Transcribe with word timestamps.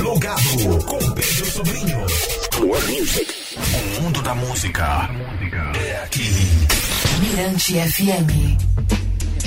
Plugado 0.00 0.84
com 0.86 0.98
Pedro 1.12 1.44
Sobrinho. 1.44 1.98
More 2.58 2.86
music. 2.86 3.34
O 3.98 4.00
mundo 4.00 4.22
da 4.22 4.34
música 4.34 5.10
é 5.78 6.02
aqui. 6.02 6.32
Mirante 7.20 7.74
FM. 7.74 8.56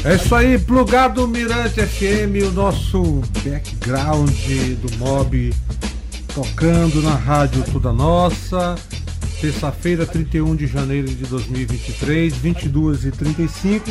É 0.05 0.13
isso 0.13 0.36
aí, 0.36 0.60
plugado 0.60 1.28
Mirante 1.28 1.81
FM, 1.84 2.47
o 2.47 2.52
nosso 2.52 3.24
background 3.44 4.29
do 4.29 4.96
mob 5.00 5.52
tocando 6.36 7.02
na 7.02 7.16
rádio 7.16 7.64
Toda 7.72 7.92
Nossa. 7.92 8.76
Terça-feira, 9.42 10.06
31 10.06 10.56
de 10.56 10.68
janeiro 10.68 11.08
de 11.08 11.26
2023, 11.26 12.32
22 12.32 13.06
e 13.06 13.12
35 13.12 13.90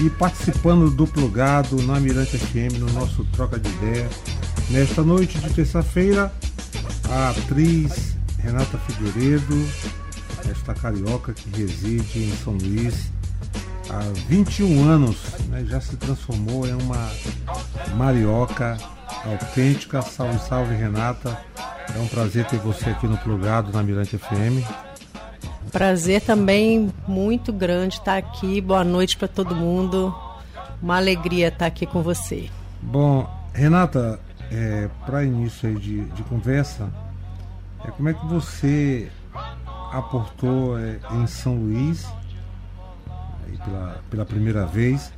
e 0.00 0.10
participando 0.10 0.90
do 0.92 1.08
plugado 1.08 1.82
na 1.82 1.98
Mirante 1.98 2.38
FM 2.38 2.78
no 2.78 2.86
nosso 2.92 3.24
troca 3.32 3.58
de 3.58 3.68
ideia. 3.68 4.08
Nesta 4.70 5.02
noite 5.02 5.38
de 5.38 5.50
terça-feira, 5.54 6.30
a 7.10 7.30
atriz 7.30 8.16
Renata 8.38 8.76
Figueiredo, 8.78 9.66
esta 10.50 10.74
carioca 10.74 11.32
que 11.32 11.48
reside 11.58 12.24
em 12.24 12.36
São 12.36 12.52
Luís, 12.52 13.10
há 13.88 14.00
21 14.28 14.88
anos, 14.88 15.16
né, 15.48 15.64
já 15.66 15.80
se 15.80 15.96
transformou 15.96 16.66
em 16.66 16.74
uma 16.74 17.10
marioca 17.96 18.76
autêntica. 19.24 20.02
Salve, 20.02 20.38
salve 20.40 20.74
Renata. 20.74 21.38
É 21.94 21.98
um 21.98 22.06
prazer 22.06 22.46
ter 22.46 22.58
você 22.58 22.90
aqui 22.90 23.06
no 23.06 23.16
Plugado, 23.16 23.72
na 23.72 23.82
Mirante 23.82 24.18
FM. 24.18 24.62
Prazer 25.72 26.20
também 26.20 26.92
muito 27.06 27.52
grande 27.52 27.94
estar 27.94 28.18
aqui. 28.18 28.60
Boa 28.60 28.84
noite 28.84 29.16
para 29.16 29.28
todo 29.28 29.54
mundo. 29.54 30.14
Uma 30.82 30.96
alegria 30.96 31.48
estar 31.48 31.66
aqui 31.66 31.86
com 31.86 32.02
você. 32.02 32.50
Bom, 32.82 33.28
Renata, 33.52 34.20
é, 34.50 34.88
para 35.04 35.24
início 35.24 35.74
de, 35.78 36.04
de, 36.06 36.22
conversa, 36.24 36.90
é, 37.84 37.90
como 37.90 38.08
é 38.08 38.14
que 38.14 38.26
você 38.26 39.10
aportou 39.92 40.78
é, 40.78 40.98
em 41.12 41.26
São 41.26 41.56
Luís 41.56 42.06
pela, 43.64 44.02
pela 44.10 44.24
primeira 44.24 44.66
vez. 44.66 45.12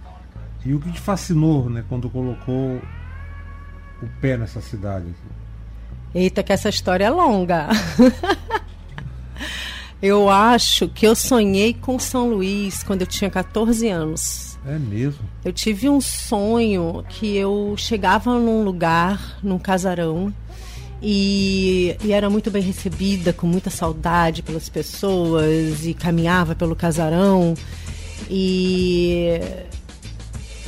E 0.65 0.75
o 0.75 0.81
que 0.81 0.93
te 0.93 1.01
fascinou 1.01 1.71
né, 1.71 1.85
quando 1.89 2.11
colocou 2.11 2.81
o 4.03 4.07
pé 4.21 4.37
nessa 4.37 4.61
cidade? 4.61 5.07
Eita, 6.15 6.43
que 6.43 6.53
essa 6.53 6.69
história 6.69 7.05
é 7.05 7.11
longa. 7.11 7.69
eu 10.03 10.29
acho 10.29 10.89
que 10.89 11.07
eu 11.07 11.15
sonhei 11.15 11.73
com 11.73 11.99
São 11.99 12.29
Luís 12.29 12.83
quando 12.83 13.03
eu 13.03 13.07
tinha 13.07 13.31
14 13.31 13.89
anos. 13.89 14.50
É 14.67 14.79
mesmo? 14.79 15.21
Eu 15.45 15.53
tive 15.53 15.89
um 15.89 16.01
sonho 16.01 17.05
que 17.09 17.37
eu 17.37 17.75
chegava 17.77 18.39
num 18.39 18.63
lugar, 18.63 19.39
num 19.43 19.59
casarão, 19.59 20.33
e, 21.03 21.97
e, 22.05 22.13
era 22.13 22.29
muito 22.29 22.51
bem 22.51 22.63
recebida, 22.63 23.33
com 23.33 23.47
muita 23.47 23.71
saudade 23.71 24.43
pelas 24.43 24.69
pessoas, 24.69 25.87
e 25.87 25.95
caminhava 25.95 26.55
pelo 26.55 26.77
casarão. 26.77 27.55
E, 28.29 29.41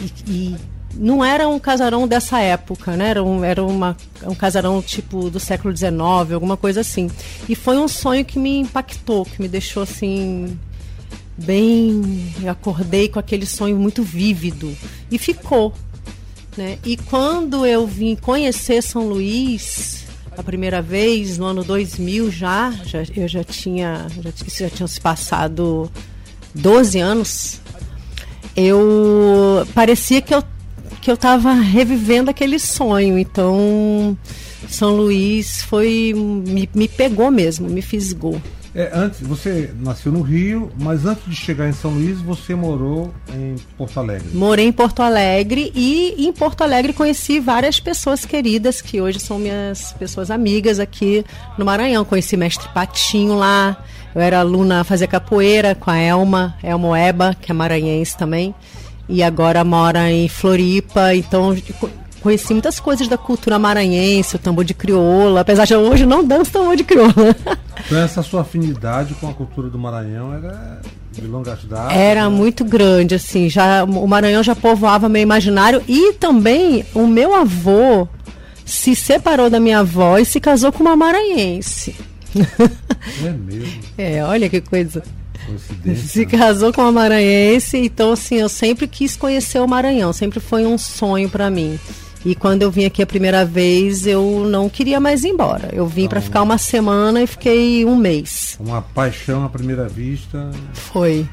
e, 0.00 0.30
e, 0.30 0.56
não 0.94 1.22
era 1.22 1.46
um 1.48 1.58
casarão 1.58 2.08
dessa 2.08 2.40
época, 2.40 2.96
né? 2.96 3.10
Era 3.10 3.22
um, 3.22 3.44
era 3.44 3.62
uma, 3.62 3.96
um 4.24 4.34
casarão 4.34 4.80
tipo 4.80 5.28
do 5.28 5.38
século 5.38 5.76
XIX, 5.76 5.92
alguma 6.32 6.56
coisa 6.56 6.80
assim. 6.80 7.10
E 7.46 7.54
foi 7.54 7.76
um 7.76 7.88
sonho 7.88 8.24
que 8.24 8.38
me 8.38 8.58
impactou, 8.58 9.26
que 9.26 9.40
me 9.40 9.48
deixou 9.48 9.82
assim 9.82 10.58
bem. 11.36 12.32
Eu 12.42 12.50
acordei 12.50 13.08
com 13.08 13.18
aquele 13.18 13.46
sonho 13.46 13.76
muito 13.76 14.02
vívido 14.02 14.76
e 15.10 15.18
ficou. 15.18 15.72
Né? 16.56 16.78
E 16.84 16.96
quando 16.96 17.64
eu 17.64 17.86
vim 17.86 18.14
conhecer 18.14 18.82
São 18.82 19.08
Luís 19.08 20.04
a 20.36 20.42
primeira 20.42 20.80
vez, 20.80 21.38
no 21.38 21.46
ano 21.46 21.64
2000 21.64 22.30
já, 22.30 22.72
já 22.84 23.02
eu 23.14 23.28
já 23.28 23.44
tinha, 23.44 24.06
já, 24.22 24.30
já 24.48 24.70
tinham 24.70 24.86
se 24.88 25.00
passado 25.00 25.90
12 26.54 26.98
anos, 26.98 27.60
eu 28.56 29.66
parecia 29.74 30.20
que 30.20 30.34
eu 30.34 30.42
que 31.02 31.10
eu 31.10 31.14
estava 31.14 31.52
revivendo 31.52 32.30
aquele 32.30 32.60
sonho. 32.60 33.18
Então, 33.18 34.16
São 34.68 34.94
Luís 34.94 35.60
foi 35.62 36.14
me, 36.14 36.68
me 36.72 36.86
pegou 36.86 37.28
mesmo, 37.30 37.68
me 37.68 37.82
fisgou. 37.82 38.40
É, 38.74 38.90
antes, 38.94 39.20
você 39.20 39.70
nasceu 39.80 40.10
no 40.10 40.22
Rio, 40.22 40.70
mas 40.78 41.04
antes 41.04 41.24
de 41.26 41.36
chegar 41.36 41.68
em 41.68 41.72
São 41.72 41.90
Luís, 41.90 42.20
você 42.22 42.54
morou 42.54 43.12
em 43.34 43.56
Porto 43.76 44.00
Alegre. 44.00 44.28
Morei 44.32 44.66
em 44.66 44.72
Porto 44.72 45.02
Alegre 45.02 45.70
e 45.74 46.26
em 46.26 46.32
Porto 46.32 46.62
Alegre 46.62 46.94
conheci 46.94 47.38
várias 47.38 47.78
pessoas 47.78 48.24
queridas 48.24 48.80
que 48.80 49.00
hoje 49.00 49.20
são 49.20 49.38
minhas 49.38 49.92
pessoas 49.92 50.30
amigas 50.30 50.80
aqui 50.80 51.22
no 51.58 51.66
Maranhão. 51.66 52.02
Conheci 52.04 52.34
mestre 52.34 52.66
Patinho 52.72 53.34
lá, 53.34 53.76
eu 54.14 54.22
era 54.22 54.40
aluna, 54.40 54.84
fazia 54.84 55.06
capoeira 55.06 55.74
com 55.74 55.90
a 55.90 55.98
Elma, 55.98 56.54
Elmo 56.62 56.96
Eba, 56.96 57.36
que 57.38 57.50
é 57.50 57.54
maranhense 57.54 58.16
também. 58.16 58.54
E 59.06 59.22
agora 59.22 59.62
mora 59.64 60.10
em 60.10 60.28
Floripa, 60.28 61.14
então 61.14 61.54
conheci 62.22 62.52
muitas 62.52 62.78
coisas 62.78 63.08
da 63.08 63.18
cultura 63.18 63.58
maranhense, 63.58 64.36
o 64.36 64.38
tambor 64.38 64.64
de 64.64 64.72
crioula, 64.74 65.40
apesar 65.40 65.66
de 65.66 65.74
eu 65.74 65.80
hoje 65.80 66.06
não 66.06 66.24
danço 66.24 66.52
tambor 66.52 66.76
de 66.76 66.84
crioula. 66.84 67.12
Então 67.84 67.98
essa 67.98 68.22
sua 68.22 68.42
afinidade 68.42 69.14
com 69.14 69.28
a 69.28 69.34
cultura 69.34 69.68
do 69.68 69.76
Maranhão 69.76 70.32
era 70.32 70.80
de 71.10 71.26
longa 71.26 71.58
data? 71.64 71.92
Era 71.92 72.28
né? 72.28 72.28
muito 72.28 72.64
grande, 72.64 73.16
assim, 73.16 73.48
já 73.48 73.82
o 73.82 74.06
Maranhão 74.06 74.42
já 74.42 74.54
povoava 74.54 75.08
meu 75.08 75.20
imaginário 75.20 75.82
e 75.88 76.12
também 76.12 76.84
o 76.94 77.08
meu 77.08 77.34
avô 77.34 78.06
se 78.64 78.94
separou 78.94 79.50
da 79.50 79.58
minha 79.58 79.80
avó 79.80 80.16
e 80.18 80.24
se 80.24 80.38
casou 80.38 80.70
com 80.70 80.84
uma 80.84 80.94
maranhense. 80.94 81.96
É 83.24 83.30
mesmo? 83.30 83.82
É, 83.98 84.22
olha 84.24 84.48
que 84.48 84.60
coisa. 84.60 85.02
Se 85.96 86.24
casou 86.24 86.72
com 86.72 86.82
uma 86.82 86.92
maranhense, 86.92 87.76
então 87.76 88.12
assim, 88.12 88.36
eu 88.36 88.48
sempre 88.48 88.86
quis 88.86 89.16
conhecer 89.16 89.60
o 89.60 89.66
Maranhão, 89.66 90.12
sempre 90.12 90.40
foi 90.40 90.64
um 90.64 90.78
sonho 90.78 91.28
para 91.28 91.50
mim. 91.50 91.78
E 92.24 92.34
quando 92.34 92.62
eu 92.62 92.70
vim 92.70 92.84
aqui 92.84 93.02
a 93.02 93.06
primeira 93.06 93.44
vez, 93.44 94.06
eu 94.06 94.46
não 94.48 94.68
queria 94.68 95.00
mais 95.00 95.24
ir 95.24 95.28
embora. 95.28 95.70
Eu 95.72 95.86
vim 95.86 96.02
então, 96.02 96.10
para 96.10 96.20
ficar 96.20 96.42
uma 96.42 96.56
semana 96.56 97.22
e 97.22 97.26
fiquei 97.26 97.84
um 97.84 97.96
mês. 97.96 98.56
Uma 98.60 98.80
paixão 98.80 99.44
à 99.44 99.48
primeira 99.48 99.88
vista. 99.88 100.50
Foi. 100.72 101.26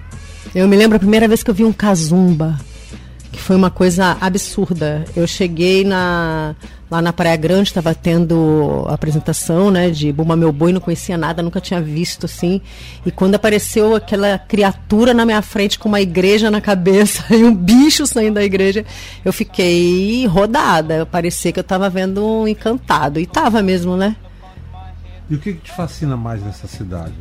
Eu 0.55 0.67
me 0.67 0.75
lembro 0.75 0.95
a 0.95 0.99
primeira 0.99 1.27
vez 1.27 1.43
que 1.43 1.49
eu 1.49 1.53
vi 1.53 1.63
um 1.63 1.71
casumba, 1.71 2.59
que 3.31 3.39
foi 3.39 3.55
uma 3.55 3.69
coisa 3.69 4.17
absurda. 4.19 5.05
Eu 5.15 5.27
cheguei 5.27 5.83
na 5.83 6.55
lá 6.89 7.01
na 7.01 7.13
Praia 7.13 7.35
Grande 7.35 7.69
estava 7.69 7.93
tendo 7.93 8.83
a 8.87 8.95
apresentação, 8.95 9.69
né, 9.69 9.91
de 9.91 10.11
Bumba 10.11 10.35
Meu 10.35 10.51
Boi, 10.51 10.73
não 10.73 10.81
conhecia 10.81 11.17
nada, 11.17 11.43
nunca 11.43 11.61
tinha 11.61 11.79
visto 11.79 12.25
assim. 12.25 12.59
E 13.05 13.11
quando 13.11 13.35
apareceu 13.35 13.95
aquela 13.95 14.39
criatura 14.39 15.13
na 15.13 15.25
minha 15.25 15.41
frente 15.41 15.77
com 15.77 15.87
uma 15.87 16.01
igreja 16.01 16.49
na 16.49 16.59
cabeça 16.59 17.23
e 17.35 17.43
um 17.43 17.53
bicho 17.53 18.07
saindo 18.07 18.35
da 18.35 18.43
igreja, 18.43 18.85
eu 19.23 19.31
fiquei 19.31 20.25
rodada. 20.25 21.05
Parecia 21.05 21.51
que 21.51 21.59
eu 21.59 21.61
estava 21.61 21.89
vendo 21.89 22.25
um 22.25 22.47
encantado. 22.47 23.19
E 23.19 23.25
tava 23.27 23.61
mesmo, 23.61 23.95
né? 23.95 24.15
E 25.29 25.35
o 25.35 25.39
que, 25.39 25.53
que 25.53 25.61
te 25.61 25.71
fascina 25.71 26.17
mais 26.17 26.41
nessa 26.41 26.67
cidade? 26.67 27.13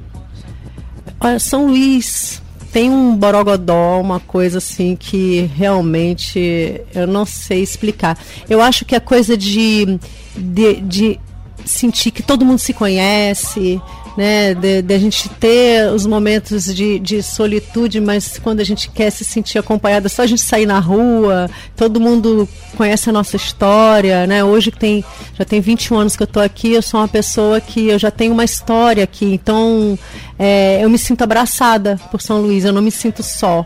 Olha, 1.21 1.39
São 1.39 1.67
Luís, 1.67 2.41
tem 2.73 2.91
um 2.91 3.17
borogodó, 3.17 4.01
uma 4.01 4.21
coisa 4.21 4.59
assim 4.59 4.95
que 4.95 5.51
realmente 5.55 6.81
eu 6.95 7.07
não 7.07 7.25
sei 7.25 7.63
explicar. 7.63 8.19
Eu 8.49 8.61
acho 8.61 8.85
que 8.85 8.95
a 8.95 9.01
coisa 9.01 9.37
de, 9.37 9.99
de, 10.37 10.81
de 10.83 11.21
sentir 11.65 12.11
que 12.11 12.23
todo 12.23 12.45
mundo 12.45 12.59
se 12.59 12.73
conhece, 12.73 13.81
né, 14.19 14.53
de, 14.53 14.83
de, 14.83 14.95
a 14.95 14.99
gente 14.99 15.29
ter 15.29 15.93
os 15.93 16.05
momentos 16.05 16.65
de, 16.75 16.99
de 16.99 17.23
solitude, 17.23 18.01
mas 18.01 18.37
quando 18.37 18.59
a 18.59 18.65
gente 18.65 18.91
quer 18.91 19.11
se 19.11 19.23
sentir 19.25 19.59
acompanhada, 19.59 20.09
só 20.09 20.23
a 20.23 20.27
gente 20.27 20.43
sair 20.43 20.67
na 20.67 20.81
rua, 20.81 21.49
todo 21.77 22.01
mundo 22.01 22.49
conhece 22.77 23.09
a 23.09 23.13
nossa 23.13 23.37
história, 23.37 24.27
né? 24.27 24.43
Hoje 24.43 24.73
tem 24.73 25.05
já 25.39 25.45
tem 25.45 25.61
21 25.61 25.99
anos 25.99 26.17
que 26.17 26.23
eu 26.25 26.27
estou 26.27 26.43
aqui, 26.43 26.73
eu 26.73 26.83
sou 26.83 26.99
uma 26.99 27.07
pessoa 27.07 27.61
que 27.61 27.91
eu 27.91 27.97
já 27.97 28.11
tenho 28.11 28.33
uma 28.33 28.43
história 28.43 29.05
aqui, 29.05 29.25
então 29.25 29.97
é, 30.37 30.83
eu 30.83 30.91
me 30.91 30.99
sinto 30.99 31.23
abraçada 31.23 31.97
por 32.11 32.21
São 32.21 32.41
Luís, 32.41 32.65
eu 32.65 32.73
não 32.73 32.83
me 32.83 32.91
sinto 32.91 33.23
só 33.23 33.65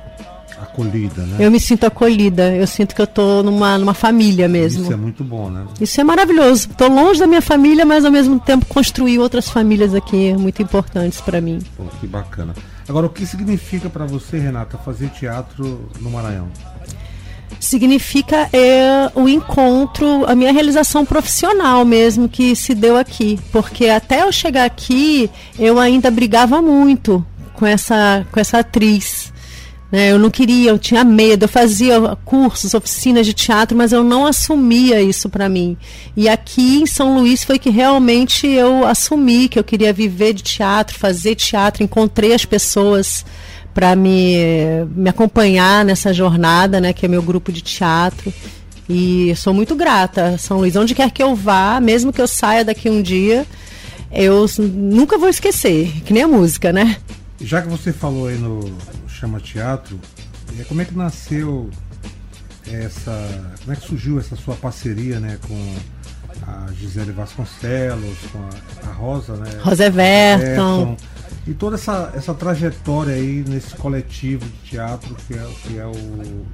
acolhida, 0.62 1.22
né? 1.22 1.36
Eu 1.38 1.50
me 1.50 1.60
sinto 1.60 1.84
acolhida, 1.84 2.54
eu 2.54 2.66
sinto 2.66 2.94
que 2.94 3.00
eu 3.00 3.04
estou 3.04 3.42
numa, 3.42 3.78
numa 3.78 3.94
família 3.94 4.48
mesmo. 4.48 4.84
Isso 4.84 4.92
é 4.92 4.96
muito 4.96 5.24
bom, 5.24 5.50
né? 5.50 5.64
Isso 5.80 6.00
é 6.00 6.04
maravilhoso. 6.04 6.68
Estou 6.70 6.88
longe 6.88 7.20
da 7.20 7.26
minha 7.26 7.42
família, 7.42 7.84
mas 7.84 8.04
ao 8.04 8.10
mesmo 8.10 8.38
tempo 8.40 8.66
construí 8.66 9.18
outras 9.18 9.48
famílias 9.48 9.94
aqui 9.94 10.32
muito 10.34 10.62
importantes 10.62 11.20
para 11.20 11.40
mim. 11.40 11.58
Pô, 11.76 11.84
que 12.00 12.06
bacana. 12.06 12.54
Agora, 12.88 13.06
o 13.06 13.10
que 13.10 13.26
significa 13.26 13.88
para 13.88 14.06
você, 14.06 14.38
Renata, 14.38 14.76
fazer 14.78 15.08
teatro 15.10 15.88
no 16.00 16.10
Maranhão? 16.10 16.48
significa 17.60 18.48
é, 18.52 19.08
o 19.14 19.28
encontro, 19.28 20.24
a 20.26 20.34
minha 20.34 20.52
realização 20.52 21.04
profissional 21.06 21.84
mesmo 21.84 22.28
que 22.28 22.56
se 22.56 22.74
deu 22.74 22.96
aqui. 22.96 23.38
Porque 23.52 23.86
até 23.86 24.22
eu 24.22 24.32
chegar 24.32 24.64
aqui, 24.64 25.30
eu 25.56 25.78
ainda 25.78 26.10
brigava 26.10 26.60
muito 26.60 27.24
com 27.54 27.66
essa, 27.66 28.26
com 28.32 28.40
essa 28.40 28.58
atriz? 28.58 29.32
Eu 29.92 30.18
não 30.18 30.30
queria, 30.30 30.70
eu 30.70 30.78
tinha 30.78 31.04
medo, 31.04 31.44
eu 31.44 31.48
fazia 31.48 32.00
cursos, 32.24 32.72
oficinas 32.72 33.26
de 33.26 33.34
teatro, 33.34 33.76
mas 33.76 33.92
eu 33.92 34.02
não 34.02 34.24
assumia 34.24 35.02
isso 35.02 35.28
para 35.28 35.50
mim. 35.50 35.76
E 36.16 36.30
aqui 36.30 36.80
em 36.80 36.86
São 36.86 37.18
Luís 37.18 37.44
foi 37.44 37.58
que 37.58 37.68
realmente 37.68 38.46
eu 38.46 38.86
assumi 38.86 39.50
que 39.50 39.58
eu 39.58 39.64
queria 39.64 39.92
viver 39.92 40.32
de 40.32 40.42
teatro, 40.42 40.98
fazer 40.98 41.34
teatro, 41.34 41.82
encontrei 41.82 42.32
as 42.32 42.46
pessoas 42.46 43.22
para 43.74 43.94
me, 43.94 44.36
me 44.96 45.10
acompanhar 45.10 45.84
nessa 45.84 46.10
jornada, 46.12 46.80
né, 46.80 46.94
que 46.94 47.04
é 47.04 47.08
meu 47.08 47.22
grupo 47.22 47.52
de 47.52 47.60
teatro. 47.60 48.32
E 48.88 49.34
sou 49.36 49.52
muito 49.52 49.74
grata, 49.74 50.38
São 50.38 50.58
Luís. 50.58 50.74
Onde 50.74 50.94
quer 50.94 51.10
que 51.10 51.22
eu 51.22 51.34
vá, 51.34 51.78
mesmo 51.80 52.12
que 52.12 52.20
eu 52.20 52.26
saia 52.26 52.64
daqui 52.64 52.88
um 52.88 53.02
dia, 53.02 53.46
eu 54.10 54.46
nunca 54.58 55.18
vou 55.18 55.28
esquecer, 55.28 55.92
que 56.04 56.14
nem 56.14 56.22
a 56.22 56.28
música, 56.28 56.72
né? 56.72 56.96
Já 57.40 57.60
que 57.60 57.68
você 57.68 57.92
falou 57.92 58.28
aí 58.28 58.38
no 58.38 58.72
Chama 59.22 59.38
Teatro, 59.38 60.00
é, 60.58 60.64
como 60.64 60.82
é 60.82 60.84
que 60.84 60.96
nasceu 60.96 61.70
essa. 62.66 63.54
Como 63.60 63.72
é 63.72 63.76
que 63.76 63.86
surgiu 63.86 64.18
essa 64.18 64.34
sua 64.34 64.56
parceria 64.56 65.20
né, 65.20 65.38
com 65.46 65.76
a 66.44 66.72
Gisele 66.72 67.12
Vasconcelos, 67.12 68.18
com 68.32 68.38
a, 68.40 68.90
a 68.90 68.92
Rosa, 68.94 69.36
né? 69.36 69.48
Rosa 69.62 69.84
Everton. 69.84 70.96
E 71.46 71.54
toda 71.54 71.76
essa, 71.76 72.12
essa 72.16 72.34
trajetória 72.34 73.14
aí 73.14 73.44
nesse 73.46 73.76
coletivo 73.76 74.44
de 74.44 74.70
teatro 74.70 75.14
que 75.28 75.34
é, 75.34 75.48
que 75.62 75.78
é 75.78 75.86
o, 75.86 76.44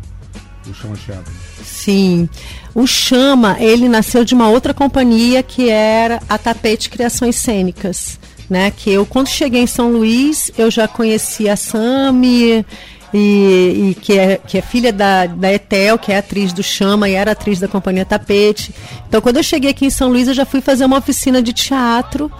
o 0.70 0.74
Chama 0.74 0.96
Teatro. 0.96 1.32
Sim. 1.64 2.28
O 2.74 2.86
Chama, 2.86 3.56
ele 3.60 3.88
nasceu 3.88 4.26
de 4.26 4.34
uma 4.34 4.50
outra 4.50 4.74
companhia 4.74 5.42
que 5.42 5.70
era 5.70 6.20
a 6.28 6.36
Tapete 6.36 6.90
Criações 6.90 7.36
Cênicas 7.36 8.20
né? 8.48 8.70
Que 8.70 8.90
eu 8.90 9.06
quando 9.06 9.28
cheguei 9.28 9.62
em 9.62 9.66
São 9.66 9.90
Luís, 9.90 10.50
eu 10.56 10.70
já 10.70 10.88
conhecia 10.88 11.52
a 11.52 11.56
Sami 11.56 12.64
e, 13.12 13.90
e, 13.90 13.96
que, 14.00 14.18
é, 14.18 14.36
que 14.36 14.58
é 14.58 14.62
filha 14.62 14.92
da, 14.92 15.26
da 15.26 15.52
Etel, 15.52 15.98
que 15.98 16.12
é 16.12 16.18
atriz 16.18 16.52
do 16.52 16.62
Chama 16.62 17.08
e 17.08 17.14
era 17.14 17.32
atriz 17.32 17.58
da 17.58 17.68
Companhia 17.68 18.04
Tapete. 18.04 18.74
Então, 19.08 19.20
quando 19.20 19.38
eu 19.38 19.42
cheguei 19.42 19.70
aqui 19.70 19.86
em 19.86 19.90
São 19.90 20.08
Luís, 20.08 20.28
eu 20.28 20.34
já 20.34 20.44
fui 20.44 20.60
fazer 20.60 20.84
uma 20.84 20.98
oficina 20.98 21.42
de 21.42 21.52
teatro. 21.52 22.30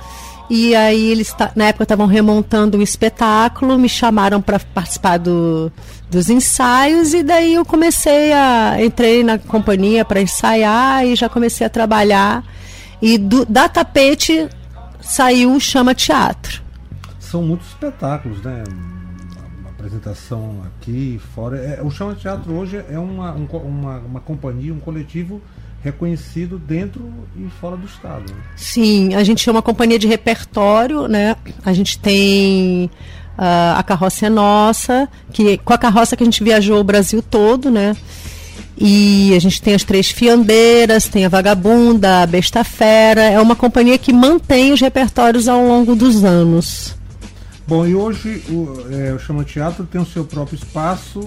E 0.51 0.75
aí 0.75 1.11
eles 1.11 1.35
na 1.55 1.67
época 1.67 1.85
estavam 1.85 2.07
remontando 2.07 2.79
um 2.79 2.83
espetáculo, 2.83 3.79
me 3.79 3.89
chamaram 3.89 4.41
para 4.41 4.59
participar 4.59 5.19
do, 5.19 5.71
dos 6.11 6.31
ensaios 6.31 7.13
e 7.13 7.23
daí 7.23 7.55
eu 7.55 7.67
comecei 7.67 8.33
a 8.33 8.83
entrei 8.83 9.23
na 9.23 9.39
companhia 9.39 10.07
para 10.07 10.23
ensaiar 10.23 11.05
e 11.05 11.15
já 11.15 11.29
comecei 11.29 11.67
a 11.67 11.71
trabalhar 11.71 12.43
e 13.01 13.19
do, 13.19 13.45
da 13.45 13.69
tapete 13.69 14.49
saiu 15.09 15.55
o 15.55 15.61
Chama 15.61 15.95
Teatro. 15.95 16.63
São 17.19 17.43
muitos 17.43 17.69
espetáculos, 17.69 18.43
né? 18.43 18.63
Apresentação 19.67 20.63
aqui, 20.67 21.21
fora. 21.35 21.57
É, 21.57 21.83
o 21.83 21.91
Chama 21.91 22.15
Teatro 22.15 22.53
hoje 22.55 22.85
é 22.91 22.99
uma, 22.99 23.33
um, 23.33 23.45
uma, 23.45 23.99
uma 23.99 24.21
companhia, 24.21 24.73
um 24.73 24.79
coletivo 24.79 25.41
reconhecido 25.83 26.59
dentro 26.59 27.11
e 27.37 27.49
fora 27.61 27.77
do 27.77 27.87
estado. 27.87 28.31
Né? 28.33 28.39
Sim, 28.57 29.15
a 29.15 29.23
gente 29.25 29.49
é 29.49 29.53
uma 29.53 29.63
companhia 29.63 29.99
de 29.99 30.07
repertório, 30.07 31.07
né? 31.07 31.37
A 31.65 31.73
gente 31.73 31.99
tem 31.99 32.91
uh, 33.39 33.79
a 33.79 33.83
carroça 33.83 34.27
é 34.27 34.29
nossa, 34.29 35.09
que 35.33 35.57
com 35.59 35.73
a 35.73 35.79
carroça 35.79 36.17
que 36.17 36.23
a 36.23 36.27
gente 36.27 36.43
viajou 36.43 36.81
o 36.81 36.85
Brasil 36.85 37.23
todo, 37.23 37.71
né? 37.71 37.97
E 38.81 39.35
a 39.35 39.41
gente 39.41 39.61
tem 39.61 39.75
as 39.75 39.83
três 39.83 40.09
fiandeiras, 40.09 41.09
tem 41.09 41.25
a 41.25 41.29
Vagabunda, 41.29 42.23
a 42.23 42.27
Besta 42.27 42.63
Fera. 42.63 43.23
É 43.23 43.41
uma 43.41 43.57
companhia 43.57 43.99
que 43.99 44.13
mantém 44.13 44.73
os 44.73 44.81
repertórios 44.81 45.49
ao 45.49 45.67
longo 45.67 45.97
dos 45.97 46.25
anos. 46.25 46.97
Bom, 47.67 47.87
e 47.87 47.95
hoje 47.95 48.43
o, 48.49 48.87
é, 48.91 49.13
o 49.13 49.19
Chama 49.19 49.45
Teatro 49.45 49.85
tem 49.85 50.01
o 50.01 50.07
seu 50.07 50.25
próprio 50.25 50.57
espaço. 50.57 51.21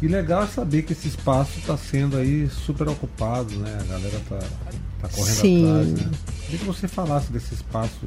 E 0.00 0.08
legal 0.08 0.44
é 0.44 0.46
saber 0.46 0.82
que 0.82 0.92
esse 0.92 1.08
espaço 1.08 1.58
está 1.58 1.76
sendo 1.76 2.16
aí 2.16 2.48
super 2.48 2.88
ocupado, 2.88 3.54
né? 3.56 3.78
A 3.80 3.84
galera 3.84 4.20
tá, 4.28 4.38
tá 5.00 5.08
correndo 5.08 5.34
Sim. 5.34 5.70
atrás. 5.70 5.88
Né? 5.92 6.10
Queria 6.44 6.58
que 6.58 6.64
você 6.64 6.88
falasse 6.88 7.32
desse 7.32 7.54
espaço 7.54 8.00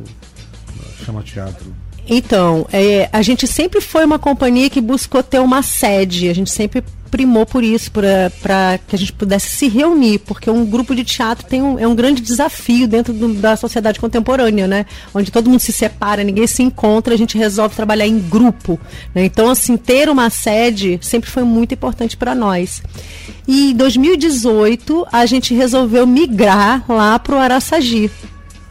Chama 1.05 1.21
Teatro. 1.21 1.73
Então, 2.07 2.67
é, 2.71 3.09
a 3.11 3.21
gente 3.21 3.47
sempre 3.47 3.81
foi 3.81 4.05
uma 4.05 4.19
companhia 4.19 4.69
que 4.69 4.81
buscou 4.81 5.23
ter 5.23 5.39
uma 5.39 5.61
sede. 5.61 6.29
A 6.29 6.33
gente 6.33 6.51
sempre 6.51 6.83
primou 7.15 7.45
por 7.45 7.63
isso, 7.63 7.89
para 7.91 8.77
que 8.85 8.93
a 8.93 8.99
gente 8.99 9.13
pudesse 9.13 9.47
se 9.55 9.69
reunir, 9.69 10.19
porque 10.19 10.49
um 10.49 10.65
grupo 10.65 10.93
de 10.93 11.05
teatro 11.05 11.47
tem 11.47 11.61
um, 11.61 11.79
é 11.79 11.87
um 11.87 11.95
grande 11.95 12.21
desafio 12.21 12.89
dentro 12.89 13.13
do, 13.13 13.33
da 13.35 13.55
sociedade 13.55 14.01
contemporânea, 14.01 14.67
né? 14.67 14.85
Onde 15.13 15.31
todo 15.31 15.49
mundo 15.49 15.61
se 15.61 15.71
separa, 15.71 16.25
ninguém 16.25 16.45
se 16.45 16.61
encontra, 16.61 17.13
a 17.13 17.17
gente 17.17 17.37
resolve 17.37 17.73
trabalhar 17.73 18.05
em 18.05 18.19
grupo. 18.19 18.77
Né? 19.13 19.23
Então, 19.23 19.49
assim, 19.49 19.77
ter 19.77 20.09
uma 20.09 20.29
sede 20.29 20.99
sempre 21.01 21.29
foi 21.29 21.43
muito 21.43 21.73
importante 21.73 22.17
para 22.17 22.35
nós. 22.35 22.83
E 23.47 23.71
em 23.71 23.75
2018, 23.75 25.07
a 25.09 25.25
gente 25.25 25.53
resolveu 25.53 26.05
migrar 26.05 26.83
lá 26.89 27.17
para 27.17 27.35
o 27.35 27.39
Araçagi. 27.39 28.11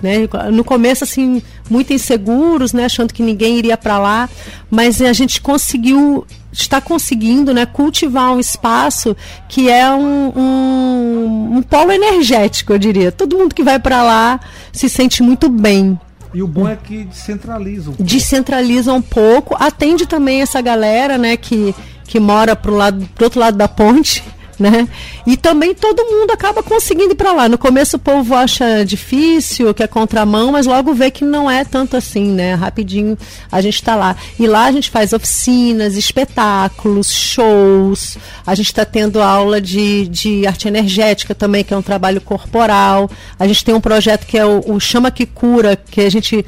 Né? 0.03 0.29
No 0.53 0.65
começo, 0.65 1.03
assim, 1.03 1.41
muito 1.71 1.95
inseguros, 1.95 2.75
né? 2.75 2.85
achando 2.85 3.15
que 3.15 3.23
ninguém 3.23 3.57
iria 3.57 3.79
para 3.79 3.99
lá, 3.99 4.29
mas 4.71 5.01
a 5.01 5.15
gente 5.15 5.41
conseguiu 5.41 6.27
está 6.63 6.81
conseguindo 6.81 7.53
né, 7.53 7.67
cultivar 7.67 8.33
um 8.33 8.41
espaço 8.41 9.17
que 9.49 9.69
é 9.69 9.91
um, 9.91 10.33
um, 10.37 11.57
um 11.57 11.63
polo 11.63 11.93
energético, 11.93 12.73
eu 12.73 12.79
diria. 12.79 13.13
Todo 13.13 13.37
mundo 13.37 13.55
que 13.55 13.63
vai 13.63 13.79
para 13.79 14.03
lá 14.03 14.41
se 14.73 14.89
sente 14.89 15.23
muito 15.23 15.49
bem. 15.49 15.99
E 16.33 16.43
o 16.43 16.49
bom 16.49 16.69
é 16.69 16.77
que 16.77 17.05
descentraliza 17.05 17.91
um 17.91 17.95
pouco. 17.95 18.03
Descentraliza 18.03 18.93
um 18.93 19.03
pouco, 19.03 19.57
atende 19.59 20.07
também 20.07 20.43
essa 20.43 20.61
galera 20.61 21.17
né, 21.17 21.37
que, 21.37 21.75
que 22.05 22.19
mora 22.19 22.57
pro, 22.57 22.75
lado, 22.75 23.09
pro 23.15 23.25
outro 23.25 23.41
lado 23.41 23.57
da 23.57 23.69
ponte 23.69 24.23
né? 24.59 24.89
E 25.27 25.37
também 25.37 25.75
todo 25.75 26.05
mundo 26.05 26.31
acaba 26.31 26.63
conseguindo 26.63 27.13
ir 27.13 27.17
para 27.17 27.33
lá. 27.33 27.49
No 27.49 27.59
começo 27.59 27.97
o 27.97 28.01
povo 28.01 28.35
acha 28.35 28.85
difícil, 28.85 29.75
que 29.75 29.83
é 29.83 29.87
contramão, 29.87 30.53
mas 30.53 30.67
logo 30.67 30.95
vê 30.95 31.11
que 31.11 31.25
não 31.25 31.51
é 31.51 31.65
tanto 31.65 31.97
assim, 31.97 32.31
né? 32.31 32.55
Rapidinho 32.55 33.17
a 33.51 33.61
gente 33.61 33.75
está 33.75 33.95
lá. 33.95 34.17
E 34.39 34.47
lá 34.47 34.67
a 34.67 34.73
gente 34.73 34.91
faz 34.91 35.13
oficinas, 35.13 35.97
espetáculos, 35.97 37.13
shows. 37.13 38.19
A 38.47 38.55
gente 38.55 38.67
está 38.67 38.85
tendo 38.85 39.23
aula 39.23 39.61
de, 39.61 40.07
de 40.09 40.47
arte 40.47 40.69
energética 40.69 41.35
também, 41.35 41.65
que 41.65 41.73
é 41.73 41.77
um 41.77 41.83
trabalho 41.83 42.21
corporal. 42.21 43.11
A 43.39 43.47
gente 43.47 43.65
tem 43.65 43.75
um 43.75 43.81
projeto 43.81 44.27
que 44.27 44.39
é 44.39 44.45
o, 44.45 44.63
o 44.67 44.81
Chama 44.81 45.11
que 45.11 45.27
Cura, 45.27 45.77
que 45.77 46.01
a 46.01 46.11
gente 46.11 46.45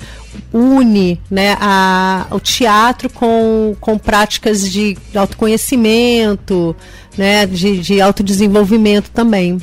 une 0.52 1.20
né, 1.30 1.56
a, 1.60 2.26
o 2.30 2.40
teatro 2.40 3.10
com, 3.10 3.74
com 3.80 3.98
práticas 3.98 4.70
de 4.70 4.96
autoconhecimento, 5.14 6.76
né, 7.16 7.46
de, 7.46 7.78
de 7.78 8.00
autodesenvolvimento 8.00 9.10
também. 9.10 9.58